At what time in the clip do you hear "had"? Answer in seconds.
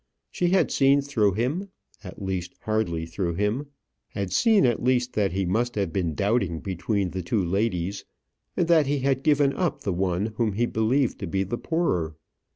0.49-0.71, 4.07-4.33, 9.01-9.21